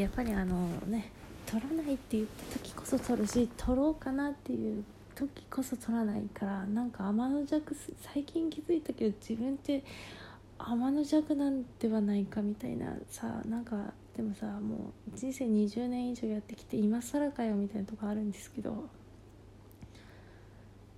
[0.00, 1.10] やっぱりあのね
[1.46, 4.84] 撮らないって言った時こそ撮るし撮ろうかなっていう
[5.14, 7.76] 時こそ撮らないからなんか天の弱
[8.14, 9.84] 最近気づいたけど自分って
[10.58, 18.88] 天の弱なんではないかみたいなさなんかでもさもう人生20年以上やってきて今更かよみたいなとこあるんですけど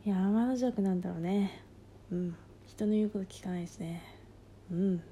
[0.07, 1.63] いや天の弱なんだろうね。
[2.13, 2.37] うん。
[2.67, 4.03] 人の言うこと聞かないしね。
[4.71, 5.03] うん。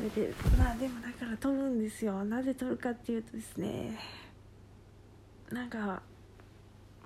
[0.00, 2.24] それでまあでもだから撮るんですよ。
[2.24, 3.98] なぜ撮るかっていうとですね
[5.52, 6.00] なんか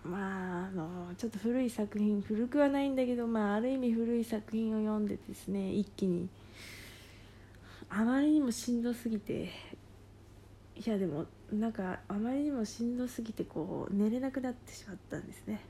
[0.05, 6.29] まああのちょっと古い作品古くはないんだけどまあある意味古い作品を読んでですね一気に
[7.91, 9.51] あまりにもしんどすぎて
[10.77, 15.61] いやでもなんかあまりにもしんどすぎてこう寝れなくなってしまったんですね。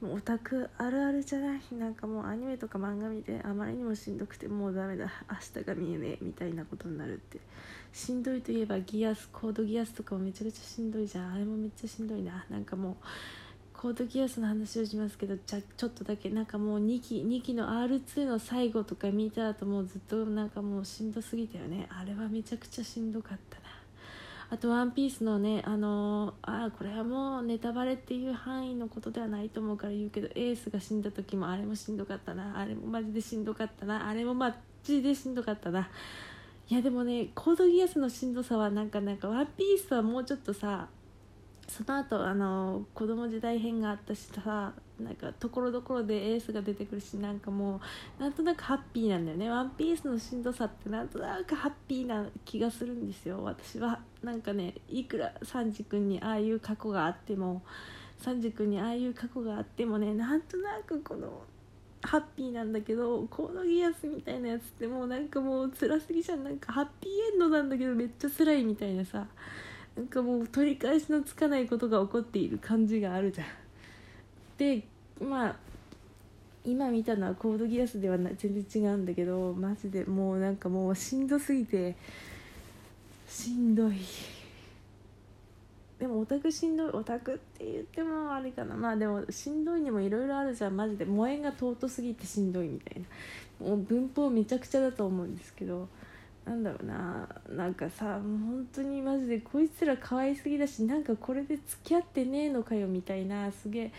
[0.00, 1.60] もうオタクあるあるじゃない？
[1.72, 5.10] なんかもうアニメとか漫画見てあまりにもしんどくてもうダメだ。
[5.30, 7.38] 明日が見えねえみたいなことになるって。
[7.92, 11.32] しんどいといえばギアスコードギアスとかもめちゃくちゃしんどいじゃん。
[11.34, 12.44] あれもめっちゃしんどいな。
[12.48, 12.96] なんかもう
[13.74, 21.88] コードギアスの話をしますけどじゃちょっとだけなんかもう2期2期の R2 の最後とか見た後もうずっとなんかもうしんどすぎたよね。
[21.90, 23.59] あれはめちゃくちゃしんどかった。
[24.50, 35.88] あと「ワンピースのねあのー、あこれはもうネタバレっていう範囲のことではないと思うから言うけどエースが死んだ時もあれもしんどかったなあれもマジでしんどかったなあれもマジでしんどかったな。
[36.68, 40.88] いやでもねコードギアスのしんどさはなんかなんかワンピースはもうちょっとさ
[41.66, 47.80] その後あの子供時代編があったしさなんかところどころでエースが出てくるしなんかも
[48.18, 49.50] うなんとなくハッピーなんだよね。
[49.50, 53.42] ワンピースのしんどさってなんとなくハッピーな気がするんですよ。
[53.42, 57.62] 私はなんかねいくらサンジ君にああいう過去があっても
[58.18, 61.42] サンジ君にああいう過去があってもねなんとなくこの
[62.02, 69.26] ハッピーなんだけどコードギアスみたいなやつってもうなんかもう辛すぎじゃんなんかハッピーエンドなんだけどめっちゃ辛いみたいなさ。
[69.96, 73.46] なんかもう取り返しのつかないことが起こっている感じがあるじゃん。
[74.60, 74.82] で
[75.18, 75.56] まあ
[76.66, 81.96] 今見たのはコードギアスではな全然違うんだけどマジでもうなんかもうしんどすぎて
[83.26, 83.94] しんどい。
[85.98, 88.74] でもオタクしんどいオタクって言ってもあれかな。
[88.74, 90.76] まあでもしんどいにもいろいろあるじゃん。
[90.76, 93.02] マジで萌えが尊すぎてしんどいみたい
[93.60, 93.66] な。
[93.66, 95.88] もう文法めちゃくちゃだと思うんですけど。
[96.44, 97.28] なんだろうな。
[97.48, 103.92] なんかさもう本当にマジでこいつら可愛すぎだしなんかこれで付き合ってねえのかよみたいなすげえ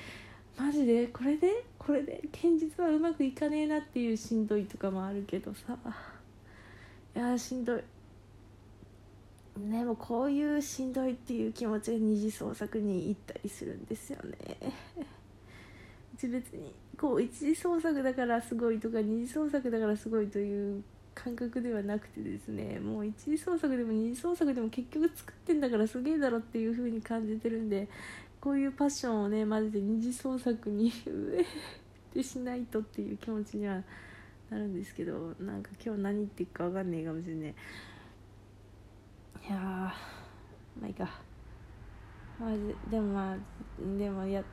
[0.58, 1.08] マジで？
[1.08, 1.64] これで？
[1.80, 2.22] これで？
[2.32, 5.78] 現実はうまくいかねえなっていうしんどいとかもあるけどさ。
[7.16, 7.82] いやしんどい。
[9.58, 14.58] でもこういうしんどいっていう気持ちが二次創作に行ったりするんですよね。
[16.16, 20.84] 別にこう一次創作だからすごいとか二次創作だからすごいという
[21.16, 22.80] 感覚ではなくてですね。
[22.80, 27.90] もう一次創作でも二次創作でも結局作ってんだからすげえだろっていう風に感じてるんで
[28.42, 31.46] こういうパッションをねマジで二次創作に うえっ
[32.12, 33.84] てしないとっていう気持ちには
[34.50, 37.50] なるんですけどなんか今日何言ってるか分かんねえかもしれない。
[37.50, 37.54] い
[39.50, 39.94] やま
[40.84, 41.08] あいいか。
[42.40, 42.52] まあ
[42.90, 43.38] でもまあ
[43.98, 44.46] でもや違う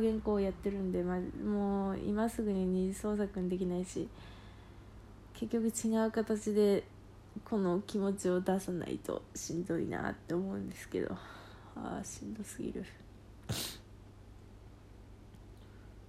[0.00, 4.08] 原稿をやってるんで、まあ、もう今すぐに二次創作にできないし
[5.34, 6.84] 結局違う形で
[7.44, 11.14] この気持ちを出さないとしんどいなって思うんですけど
[11.76, 12.84] ああしんどすぎる。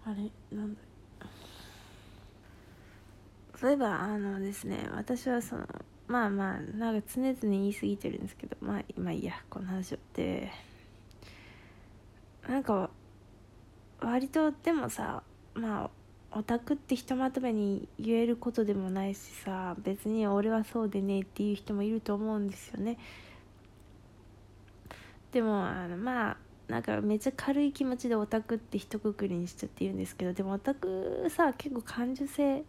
[0.10, 0.82] あれなんだ。
[3.56, 5.68] そういえばあのですね私はその
[6.08, 10.50] まあまあなんか常々言い過ぎてるんですけどまあまあいいやこの話をで
[12.48, 12.90] なんか
[14.00, 15.90] 割とでもさまあ
[16.32, 22.98] オタクってひとまとめに言えることでもないしさ別に俺はそうでねっていう人もいると思うんですよね。
[25.32, 26.38] でもあのまあ
[26.70, 32.64] なんかめっちゃ軽い気持ちでオタクって一括りにしちゃって言うんですけどでもオタクさ結構感受性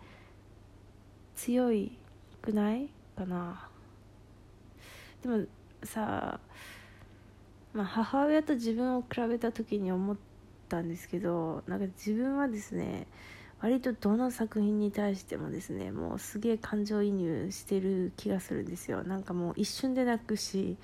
[1.37, 1.99] 強い
[2.41, 3.69] くないかな。
[5.23, 5.45] でも
[5.85, 6.41] さ
[7.75, 10.17] まあ母親と自分を比べた時に思っ
[10.69, 13.07] たんですけどなんか自分はですね
[13.61, 19.05] 割とどの作品に対してもですねもうすげえ感情移入してる気がするんですよ。
[19.05, 20.79] なんかもう一瞬で泣くし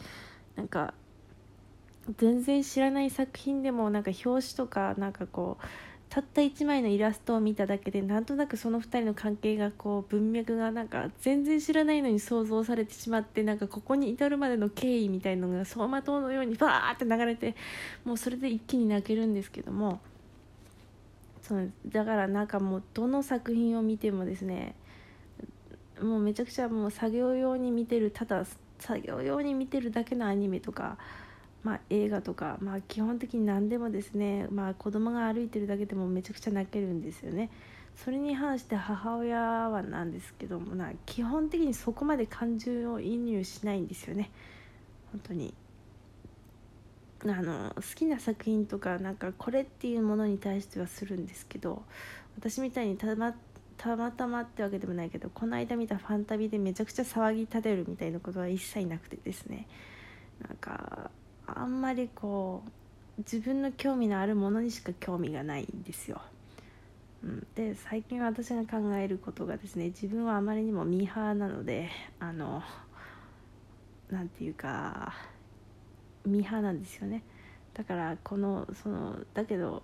[0.55, 0.93] なんか
[2.17, 5.64] 全然知らない作品でもなんか表紙とかなんかこう
[6.08, 17.56] たった1枚のイラストを見ただけでなんとなくその2人の関係がこう文脈がなんか全然知らないのに想像されてしまってなんかここに至るまでの経緯みたいのが走馬灯のようにバーって流れて
[18.05, 20.00] もうそれで一気に泣けるんですけども
[21.43, 24.75] そうだからなんかもうどの作品を見てもですね
[26.00, 28.44] もうめちゃくちゃもう作業用に見てるただ
[28.79, 30.99] 作業用に見てるだけのアニメとか、
[31.66, 37.50] まあ、映画とか、まあ、基本的に何でもですね、まあ、子供が歩いてるだけでもめちゃくちゃ泣けるんですよね。
[37.96, 44.30] それに反して母親はなんですけどもな基本的にそこまで感情を移入しないんですよね。
[45.10, 45.54] 本当に。
[47.24, 51.82] あの好きな作品とかなんかこれっていうものに対してはするんですけど
[52.38, 53.34] 私みたいにたま
[53.76, 59.66] たまたまってわけでもないけどこの間見たファンタビでめちゃくちゃ騒ぎ立てるみたいなことは一切なくてですね。
[60.46, 61.10] なんか
[61.46, 62.70] あんまりこう
[63.19, 66.20] 自分の興味のあるものにしか興味がないんですよ。
[67.25, 71.88] うん、で最近私が考えることがですね自分はあまりにもミーハーなので
[72.20, 72.62] あの
[74.10, 75.14] 何て言うか
[76.25, 77.22] ミーハーなんですよね
[77.75, 79.82] だからこのそのだけど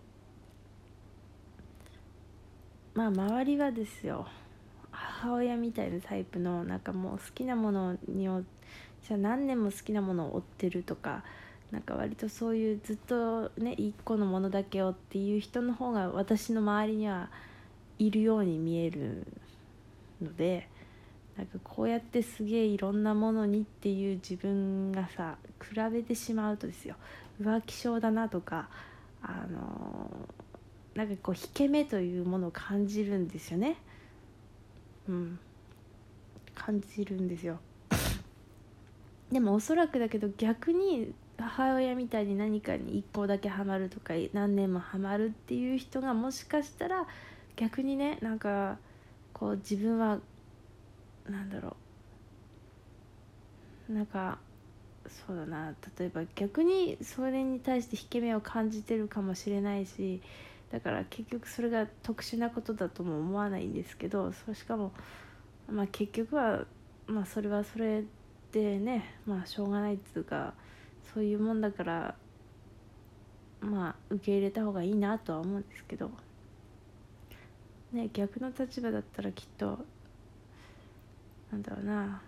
[2.95, 4.27] まあ周りはですよ
[4.91, 8.29] 母親みたいなタイプのなんかもう好きなものに
[9.03, 11.25] じゃあ何年も好きなものを追ってるとか
[11.73, 17.31] なんか割とそういうずっとね一個のものだけをっていう人の方が私の周りには
[17.99, 19.27] いるように見える
[20.21, 20.69] ので
[21.37, 26.97] なんかこうやってすげえいろんなものにっていう自分がさ比べてしまうとですよ。
[27.41, 28.69] 浮気症だなとか
[29.23, 33.77] あのー、なんかこう引け目というものを感じるんですよね。
[35.09, 35.39] うん。
[36.55, 37.59] 感じるんですよ。
[39.31, 47.07] でもおそらくだけど逆に母親みたいに何かに1個だけハマるとか何年もハマるっていう人がもしかしたら
[47.57, 48.79] 逆にねなんか
[49.33, 50.19] こう自分は
[51.29, 51.77] なんだろ
[53.91, 54.39] うなんか
[55.27, 60.23] そうだな例えば逆にそれに対して引け目を感じてるかもしれないし
[60.71, 64.93] だから結局それが特殊なことだとも思わないんですけどそしかも、
[65.71, 66.65] まあ、結局は、
[67.07, 68.05] まあ、それはそれ
[68.53, 70.55] でね、まあ、しょうがないっていうか
[71.13, 72.15] そういうもんだから
[73.61, 76.11] まあ受け入れた方がいいなとは思うんですけど。
[77.93, 79.79] ね逆の立場だったらきっと
[81.51, 82.23] なんだろうな。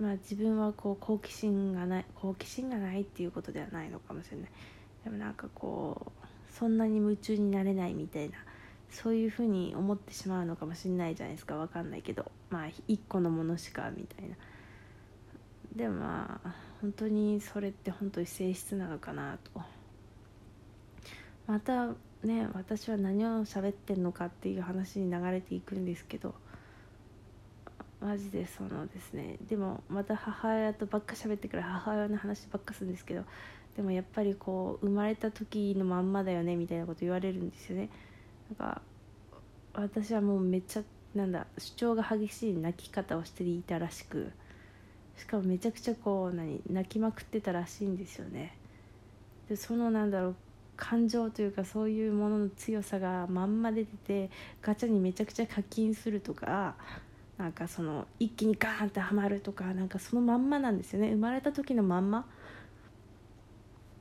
[0.00, 4.50] まあ自分はこう好奇心がない好奇心がないっていうことではないのかもしれない。
[5.02, 8.36] でもなんかこうそんなに夢中になれないみたいな
[8.90, 11.56] そういうふうに思ってしまうのかもしれないじゃないですか。
[11.56, 12.30] 分かんないけど。
[12.50, 14.36] まあ一個のものしかみたいな。
[15.78, 19.62] でもまあ本当にそれって本当に性質なのかなと。
[21.46, 21.86] また
[22.24, 26.34] ね私は何を喋ってんのかっていう話に流れていくんですけど
[28.00, 29.36] マジでそのですね。
[29.48, 33.22] でもまた母親とばっか喋ってから母親の話ばっかするんですけど
[33.76, 37.88] でもやっぱりこう生まれた時のまんまだよねみたいなこと言われるんですよね。
[38.50, 38.82] なんか
[39.74, 40.82] 私はもうめっちゃ
[41.14, 44.32] なんだ主張が激しい泣き方をしていたらしく
[45.18, 48.56] しかもめちゃくちゃこう何泣きまくってたらしいんですよね。
[49.48, 50.36] でそのなんだろう
[50.76, 54.30] 感情というかそういうものの強さがまんま出てて
[54.62, 56.76] ガチャにめちゃくちゃ課金するとか
[57.36, 61.10] なんかその一気にガーンってはまるとかなんかそのまんまなんですよね。
[61.10, 62.26] 生まれた時のまんま。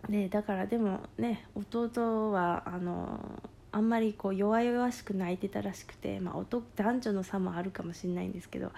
[0.07, 3.41] でだからでもね弟はあの
[3.71, 8.71] あんまりこう弱々しく泣いてたらしくて、まあ、男男女の差もあるかもしれないんですけど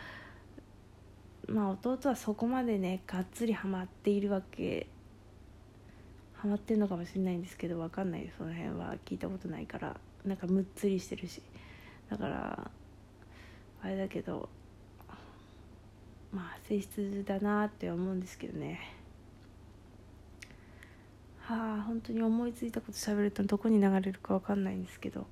[1.49, 4.87] まあ弟はそこまでねがっつりハマっているわけ
[6.33, 9.97] ハマってるのかもしれないんですけど分かんないその辺は聞いたことないから。
[10.25, 11.41] なんかむっつりしてるし。
[12.09, 12.71] だから
[13.81, 14.49] あれだけど
[16.31, 18.79] まあ性質だなって思うんですけどね。
[21.39, 25.25] はあ本当に思いついたこと喋るとどこに流れるか分かんないんですけど。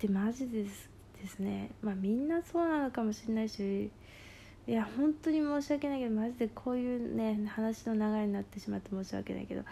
[0.00, 0.88] でマジです
[1.20, 1.70] ですね。
[1.82, 3.90] まあみんなそうなのかもしれないし
[4.66, 9.62] いや本当に申し訳ないけどマジでこういうね話の流れになってしまって申し訳ないけど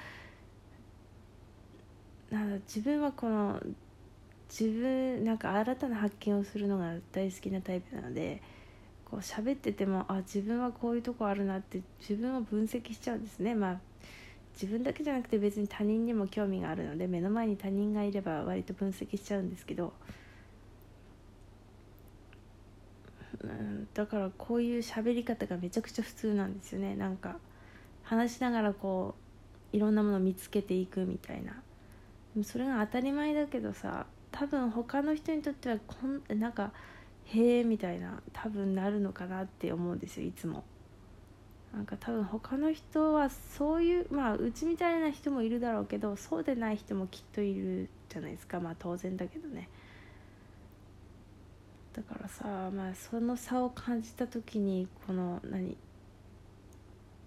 [2.31, 3.61] なん自分はこの
[4.51, 8.43] 自分なんか新たな発見をするのが大好きなタイプなので
[9.05, 13.55] こう喋っててもあ自分はこういうとこあるなって自分を分析しちゃうんですね。
[13.55, 13.81] まあ
[14.61, 19.93] 自分だけじゃなくて別に他人にも興味があるので目の前に他人がいれば割と分析しちゃうんですけど、
[23.41, 26.97] うん、だからこういう喋り方がめちゃくちゃ普通なんですよね。
[26.97, 27.37] なんか
[28.03, 29.15] 話しながらこ
[29.73, 31.53] ういろんなものを見つけていくみたいな。
[31.53, 31.59] で
[32.39, 36.73] もそれが当たり前だけどさ多分他の人にとってはこんなんか
[37.27, 40.65] へえみたいな多分なるのかなって思うんですよいつも。
[41.73, 48.61] なんか多分他の人はそういうまあうちみたいな人もいるだろうけどそうでない人もきっといるじゃないですか。
[48.61, 49.69] まあ当然だけどね。
[51.93, 55.77] だからさまあその差を感じた時にこの何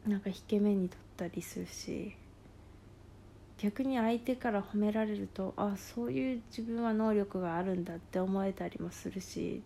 [0.08, 2.16] なんか引け目に取ったりするし
[3.58, 9.62] 逆に相手から褒められるとあそういう自分は能力があるんだって思えたりもするし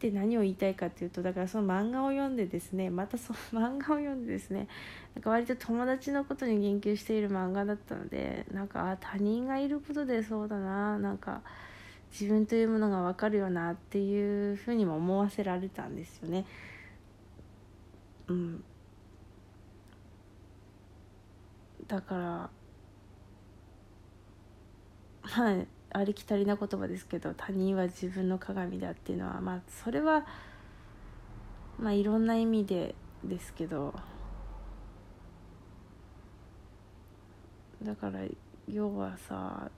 [0.00, 4.66] で何を言いたいかっていうとだからその漫画を読んでですねまたその 漫画を読んでですね
[5.14, 11.42] なんか割と友達のことに言及している漫画だったのでなんかあ他人がいることでそうだななんか
[12.10, 16.46] 自分というものが分かるよなっていうふうにも思わせられたんですよね。
[18.28, 18.64] うん
[21.86, 22.50] だから
[25.22, 30.24] はいありきたりな言葉ですけど他人は自分の鏡だっていうのはまあそれは
[31.78, 32.94] まあいろんな意味で
[33.24, 33.94] ですけど
[37.82, 38.20] だから
[38.68, 39.70] 要はさ、ま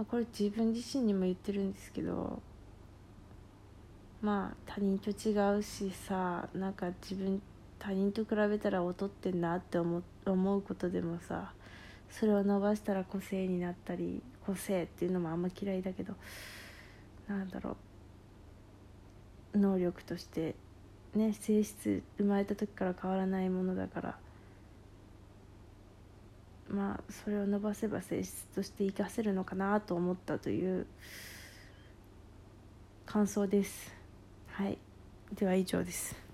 [0.00, 2.42] あ、これ自分自身にも言ってるんですけど
[4.22, 7.40] まあ他人と違うしさなんか自分
[7.78, 11.52] 他人と比べたら劣ってんなって思思うことでもさ
[12.10, 16.14] それを伸ばしたら個性になったり個性っていうのもあんま嫌いだけど
[17.28, 17.76] なんだろ
[19.54, 20.54] う能力として
[21.14, 24.18] ね性質生まれた時から変わらないものだから
[26.68, 30.86] まあそれを伸ばせば性質として活かせるのかなと思ったという
[33.06, 33.94] 感想です。
[34.48, 34.78] はい。
[35.34, 36.25] では以上です。